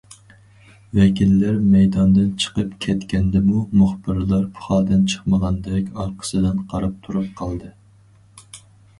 ۋەكىللەر 0.99 1.57
مەيداندىن 1.73 2.29
چىقىپ 2.43 2.71
كەتكەندىمۇ، 2.85 3.59
مۇخبىرلار 3.81 4.47
پۇخادىن 4.55 5.03
چىقمىغاندەك 5.13 5.91
ئارقىسىدىن 6.05 6.63
قاراپ 6.73 6.97
تۇرۇپ 7.05 7.29
قالدى. 7.43 7.71